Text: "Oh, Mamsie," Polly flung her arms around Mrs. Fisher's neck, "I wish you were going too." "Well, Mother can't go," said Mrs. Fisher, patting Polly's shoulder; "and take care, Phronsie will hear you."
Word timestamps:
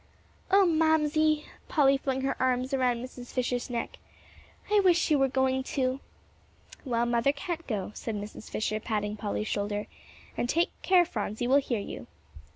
"Oh, 0.49 0.65
Mamsie," 0.65 1.45
Polly 1.67 1.95
flung 1.95 2.21
her 2.21 2.35
arms 2.41 2.73
around 2.73 3.03
Mrs. 3.03 3.31
Fisher's 3.31 3.69
neck, 3.69 3.99
"I 4.71 4.79
wish 4.79 5.11
you 5.11 5.19
were 5.19 5.27
going 5.27 5.61
too." 5.61 5.99
"Well, 6.83 7.05
Mother 7.05 7.31
can't 7.31 7.67
go," 7.67 7.91
said 7.93 8.15
Mrs. 8.15 8.49
Fisher, 8.49 8.79
patting 8.79 9.15
Polly's 9.15 9.47
shoulder; 9.47 9.85
"and 10.35 10.49
take 10.49 10.71
care, 10.81 11.05
Phronsie 11.05 11.45
will 11.45 11.57
hear 11.57 11.79
you." 11.79 12.07